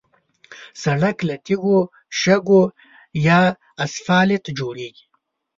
[0.83, 1.79] سړک له تیږو،
[2.19, 2.61] شګو
[3.27, 3.39] یا
[3.85, 5.05] اسفالت جوړېږي.